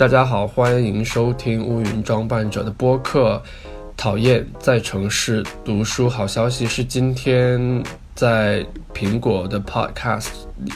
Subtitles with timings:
[0.00, 3.42] 大家好，欢迎收听乌云装扮者的播客。
[3.98, 7.84] 讨厌在城市读书，好消息是今天
[8.14, 10.28] 在苹果的 Podcast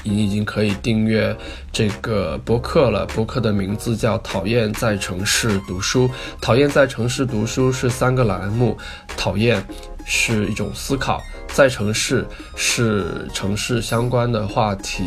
[0.03, 1.35] 你已经可以订阅
[1.73, 3.07] 这个播客了。
[3.15, 6.07] 播客的名字叫《讨厌在城市读书》。
[6.39, 8.77] 讨厌在城市读书是三个栏目，
[9.17, 9.67] 讨厌
[10.05, 15.07] 是一种思考，在城市是城市相关的话题。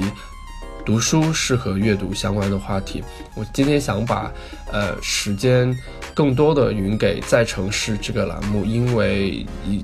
[0.87, 3.03] 读书是和阅读相关的话题。
[3.35, 4.31] 我今天想把，
[4.71, 5.77] 呃，时间
[6.13, 9.83] 更多的匀给在城市这个栏目，因为一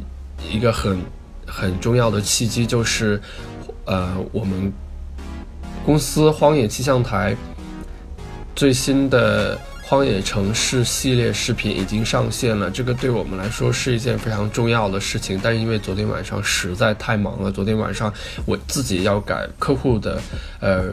[0.50, 0.98] 一个很
[1.46, 3.22] 很重要的契机就是，
[3.84, 4.72] 呃，我们
[5.86, 7.36] 公司荒野气象台
[8.56, 9.60] 最新的。
[9.94, 15.40] 荒野城市系列视频已经上线了，这个对我们来说是一件非常重要的事情。
[15.44, 18.12] 但是因为昨天晚上实在太忙了，昨天晚上
[18.48, 20.20] 我自己要改客户的
[20.60, 20.86] 呃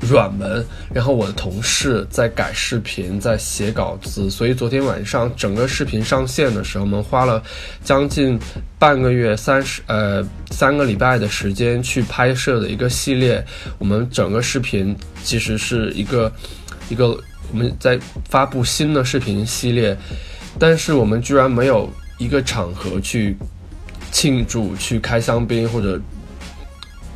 [0.00, 7.42] 软文，然后我的同事在改视频，在写稿子，所以昨天晚上整个视频上线的时候，我们花了
[7.84, 8.40] 将近
[8.78, 13.44] 半个月三十呃三个礼拜的时间去拍摄的一个系列。
[13.76, 16.32] 我们整个视频其实是一个
[16.88, 17.14] 一个。
[17.52, 19.96] 我们在发布新的视频系列，
[20.58, 23.36] 但是我们居然没有一个场合去
[24.10, 26.00] 庆祝、去开香槟或者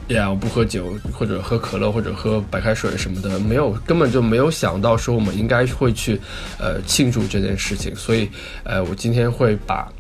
[0.09, 6.21] 呀，我不喝酒，或者喝可乐，或者喝白开水什么的，没有，根本就没有想到说我们应该会去
[6.59, 7.95] 呃庆祝这件事情。
[7.95, 8.29] 所以，
[8.65, 9.93] 呃，我今天会把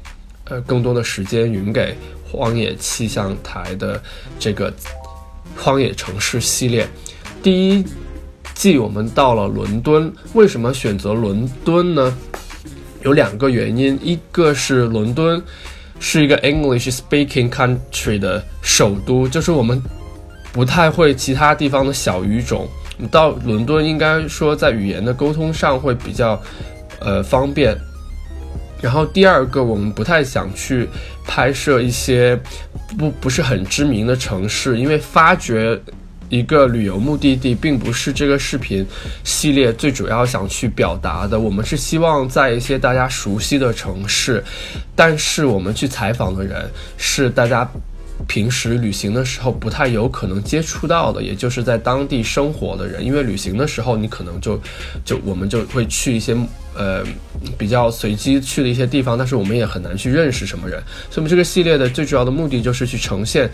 [0.45, 4.03] 呃更多的时间匀给荒野气象台的
[4.39, 4.73] 这个
[5.56, 6.89] 荒野城市系列，
[7.42, 7.84] 第一。
[8.61, 12.14] 即我们到了伦敦，为什么选择伦敦呢？
[13.02, 15.42] 有两个原因，一个是伦敦
[15.98, 19.83] 是一个 English speaking country 的首都，就是我们
[20.52, 22.69] 不太会其他地方的小语种，
[23.11, 26.39] 到伦敦应该说在语言的沟通上会比较
[26.98, 27.74] 呃方便。
[28.83, 30.86] 然后第二个，我们不太想去
[31.27, 32.39] 拍摄一些
[32.98, 35.80] 不不是很知名的城市，因为发掘。
[36.30, 38.86] 一个旅游目的地，并不是这个视频
[39.24, 41.39] 系列最主要想去表达的。
[41.39, 44.42] 我们是希望在一些大家熟悉的城市，
[44.95, 47.68] 但是我们去采访的人是大家
[48.29, 53.05] 平时旅行的时候不太有可能接触到的，也就是在当地生活的人。
[53.05, 54.61] 因为旅行的时候，你可能就
[55.05, 56.36] 就我们就会去一些
[56.77, 57.02] 呃
[57.58, 60.80] 比较随机去的一些地方，但是我们也很难去认识什么人。
[61.11, 63.51] 所以，我们这个系列的最主要的目的就是去呈现。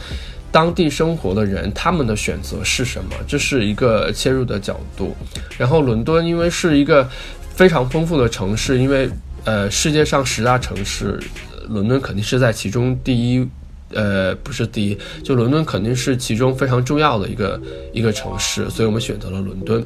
[0.57, 3.11] 当地生活的人，他们的选择是什么？
[3.29, 5.15] 这是一个切入的角度。
[5.59, 7.07] 然后，伦敦因为是一个
[7.55, 9.07] 非常丰富的城市，因为
[9.45, 11.21] 呃，世界上十大城市，
[11.69, 13.47] 伦敦肯定是在其中第一，
[13.93, 17.61] 呃，不是第一，就伦敦肯定是其中非常重要的一个
[17.93, 19.85] 一个城市，所以我们选择了伦敦。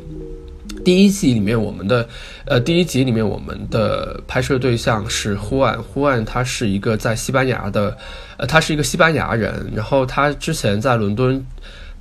[0.84, 2.08] 第一季里面，我们的，
[2.46, 7.96] 呃，第一集里面我们的拍摄对象是呼安，呼安他是一个在西班牙的，
[8.38, 11.44] 呃，他是一个西班牙人，然后他之前在伦敦，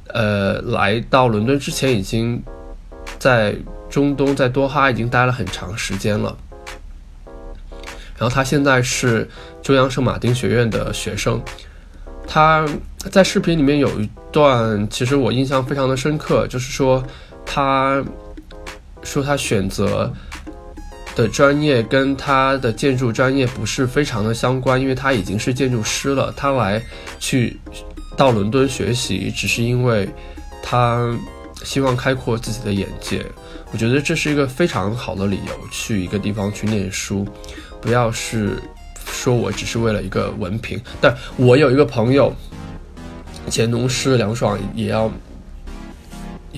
[0.08, 2.42] 呃，来到伦敦之前已经
[3.18, 3.56] 在
[3.90, 6.38] 中东，在多哈已经待了很长时间了，
[8.18, 9.28] 然后他现在是
[9.62, 11.42] 中央圣马丁学院的学生，
[12.26, 12.66] 他
[13.12, 17.04] 在视频里面有一段，其实我印象非常的深刻，就是说
[17.46, 18.02] 他。
[19.04, 20.12] 说他选择
[21.16, 26.34] 的专业跟他的建筑专业不是非常的相关，因为他已经是建筑师了。
[26.36, 26.82] 他来
[27.20, 27.60] 去
[28.16, 30.08] 到伦敦学习，只是因为
[30.62, 31.18] 他
[31.64, 33.26] 希望开阔自己的眼界。
[33.72, 37.26] 我觉得这是一个非常好的理由，去一个地方去念书，
[37.82, 38.62] 不要是
[39.06, 40.80] 说我只是为了一个文凭。
[41.02, 42.34] 但我有一个朋友，
[43.50, 45.12] 前同事梁爽也要。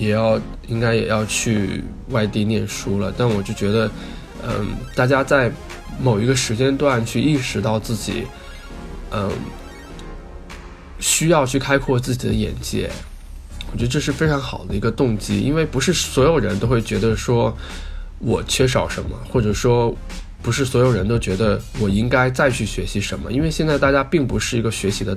[0.02, 3.88] 也要应该也要去外地念书了，但我就觉得，
[4.44, 5.48] 嗯，大家在
[6.02, 8.26] 某一个时间段去意识到自己，
[9.12, 9.30] 嗯，
[10.98, 12.90] 需要去开阔自己的眼界，
[13.70, 17.56] 我觉得这是非常好的一个动机，因为不是所有人都会觉得说
[18.18, 19.94] 我缺少什么，或者说
[20.42, 25.16] 不是所有人都觉得我应该再去学习什么，因为现在大家并不是一个学习的，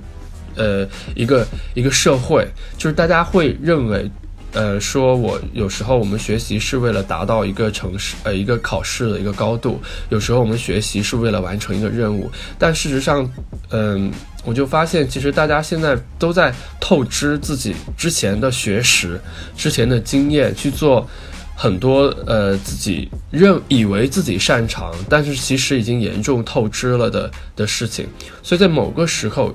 [0.56, 1.44] 呃，一个
[1.74, 2.48] 一个社会，
[2.78, 4.08] 就是大家会认为。
[4.56, 13.30] 呃，说我有时候我们学习是为了达到一个城市呃一个考试的一个高度，有时候我们学习是为了完成一个任务，但事实上，
[13.72, 14.10] 嗯，
[14.46, 19.20] 我就发现其实大家现在都在透支自己之前的学识、
[19.58, 21.06] 之前的经验去做
[21.54, 28.08] 很多呃自己认以为自己擅长，但是其实已经严重透支了的的事情，
[28.42, 29.54] 所以在某个时候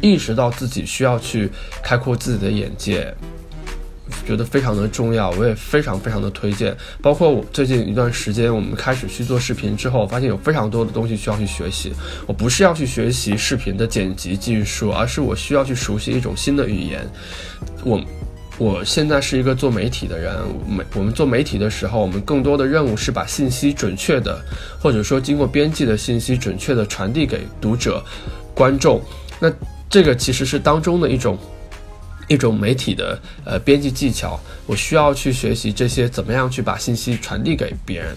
[0.00, 1.50] 意识到自己需要去
[1.82, 3.12] 开阔自己的眼界。
[4.26, 6.76] 觉得非常的重要，我也非常非常的推荐。
[7.00, 11.92] 包括我最近一段时间，我们开始去做视频之后，发现有非常多的东西需要去学习。
[12.26, 17.08] 我不是要去学习视频的剪辑技术，而是我需要去熟悉一种新的语言。
[17.82, 18.00] 我
[18.58, 20.36] 我现在是一个做媒体的人，
[20.68, 24.38] 媒我们做媒体的时候，我们更多的任务是把信息准确的，
[24.78, 28.04] 或者说经过编辑的信息准确的传递给读者、
[28.54, 29.02] 观众。
[29.40, 29.50] 那
[29.88, 31.38] 这个其实是当中的一种。
[32.28, 38.16] 一种媒体的呃编辑技巧，我需要去学习这些怎么样去把信息传递给别人，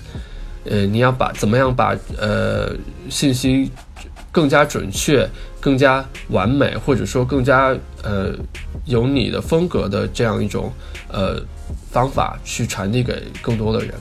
[0.65, 2.71] 呃，你要把怎么样把呃
[3.09, 3.71] 信息
[4.31, 5.27] 更加准确、
[5.59, 8.33] 更加完美，或者说更加呃
[8.85, 10.71] 有你的风格的这样一种
[11.09, 11.41] 呃
[11.91, 13.93] 方法去传递给更多的人。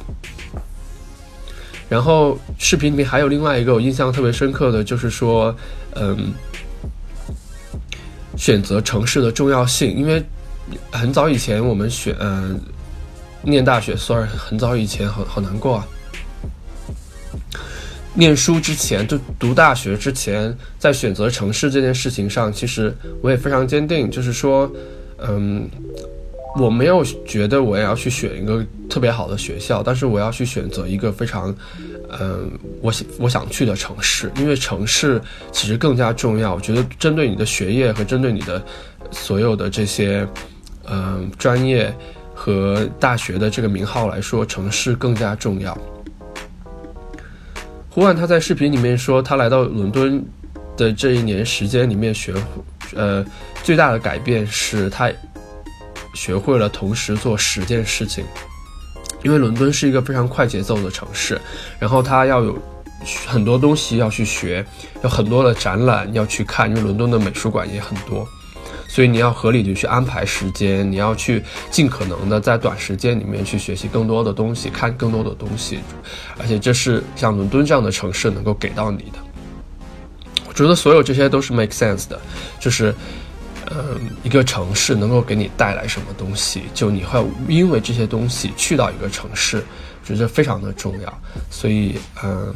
[1.88, 5.54] 然后视频里面还有另外一个我印象特别深刻的就是说，
[5.94, 6.32] 嗯。
[8.36, 10.22] 选择城市的重要性，因为
[10.90, 12.60] 很早以前我们选嗯
[13.42, 15.86] 念大学，sorry，很早以前好好难过啊。
[18.14, 24.70] 念书之前，就读大学之前，在选择城市这件事情上，其实我也非常坚定，就是说，
[25.18, 25.68] 嗯。
[26.58, 31.54] 我没有觉得我要去选一个特别好的学校，但是我要去选择一个非常，
[32.10, 32.50] 嗯，
[32.80, 35.20] 我想我想去的城市，因为城市
[35.52, 36.54] 其实更加重要。
[36.54, 38.64] 我觉得针对你的学业和针对你的
[39.10, 40.26] 所有的这些，
[40.88, 41.94] 嗯，专业
[42.34, 45.76] 和大学的这个名号来说，城市更加重要。
[47.90, 50.24] 胡万他在视频里面说，他来到伦敦
[50.76, 52.34] 的这一年时间里面学，
[52.94, 53.24] 呃，
[53.62, 55.10] 最大的改变是他。
[56.14, 58.24] 学会了同时做十件事情，
[59.26, 61.40] 因为伦敦是一个非常快节奏的城市，
[61.80, 62.56] 然后它要有
[63.26, 64.64] 很多东西要去学，
[65.02, 68.24] 有很多的展览要去看，因为伦敦的美术馆也很多，
[68.86, 71.42] 所以你要合理的去安排时间，你要去
[71.72, 75.80] 尽可能的在短时间里面去学习更多的东西，看更多的东西，
[76.38, 79.18] 而且这是像伦敦这样的城市能够给到你的。
[80.46, 82.16] 我觉得所有这些都是 make sense 的，
[82.60, 82.94] 就是。
[83.70, 86.62] 嗯，一个城市能够给你带来什么东西？
[86.74, 89.64] 就你会因为这些东西去到一个城市，
[90.04, 91.20] 觉得非常的重要。
[91.50, 92.54] 所以，嗯，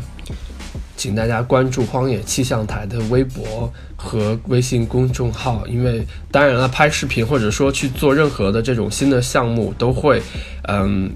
[0.97, 10.23] 请大家关注荒野气象台的微博和微信公众号，因为当然了，拍视频或者说去做任何的这种新的项目，都会，
[10.69, 11.11] 嗯。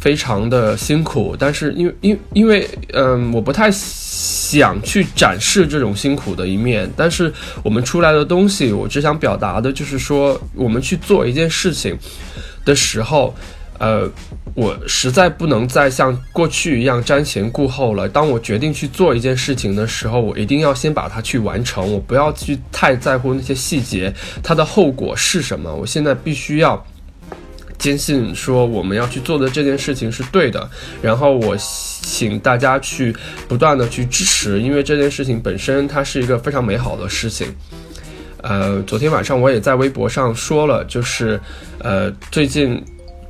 [0.00, 3.70] 非常的辛苦，但是因为因因为嗯，我不太
[4.58, 6.90] 想去展示这种辛苦的一面。
[6.96, 7.32] 但是
[7.62, 11.98] 我们出来的东西，我只想表达的就是说，我们去做一件事情
[12.64, 13.34] 的时候，
[13.78, 14.08] 呃，
[14.54, 18.08] 我实在不能再像过去一样瞻前顾后了。
[18.08, 24.12] 当我决定去做一件事情的时候，我一定要先把它去完成，我不要去太在乎那些细节，
[24.42, 25.74] 它的后果是什么。
[25.74, 26.86] 我现在必须要。
[27.82, 30.70] 坚信说我们要去做的这件事情是对的，
[31.02, 33.12] 然后我请大家去
[33.48, 37.48] 不断的去支持，因为这件事情本身它是一个非常美好的事情。
[38.40, 41.40] 呃，昨天晚上我也在微博上说了，就是
[41.80, 42.80] 呃最近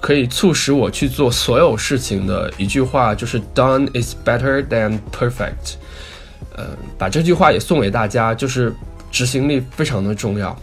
[0.01, 5.77] 可以促使我去做所有事情的一句话，就是 “Done is better than perfect”。
[6.55, 6.67] 呃，
[6.99, 8.71] 把这句话也送给大家，就是
[9.11, 10.55] 执行力非常的重要。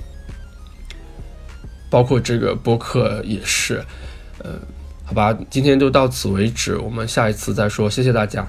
[1.90, 3.84] 包括这个播客也是，
[4.44, 4.52] 呃，
[5.06, 8.48] 好吧，今天就到此为止，我们下一次再说，谢谢大家。